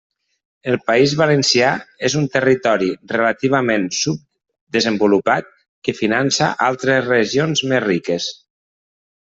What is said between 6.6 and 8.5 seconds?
altres regions més riques.